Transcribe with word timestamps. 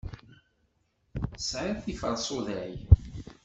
Tesɛiḍ 1.33 1.77
tiferṣuday? 1.83 2.73